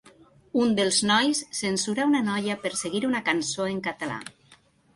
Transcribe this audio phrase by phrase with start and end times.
[0.61, 4.21] Un dels nois censurà una noia per seguir una cançó en català.